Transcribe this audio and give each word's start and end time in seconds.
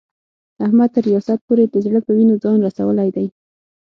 احمد 0.65 0.89
تر 0.95 1.03
ریاست 1.09 1.39
پورې 1.47 1.63
د 1.67 1.75
زړه 1.85 1.99
په 2.05 2.11
وینو 2.15 2.35
ځان 2.43 2.57
رسولی 2.67 3.09
دی. 3.15 3.27